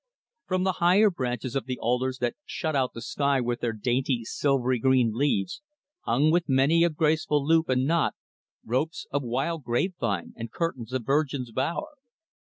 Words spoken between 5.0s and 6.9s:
leaves, hung with many a